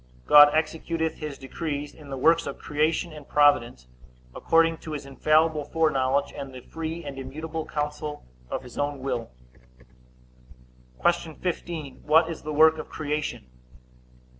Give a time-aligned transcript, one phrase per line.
[0.25, 3.85] God executeth his decrees in the works of creation and providence,
[4.33, 9.29] according to his infallible foreknowledge, and the free and immutable counsel of his own will.
[11.07, 11.35] Q.
[11.35, 12.01] 15.
[12.03, 13.45] What is the work of creation?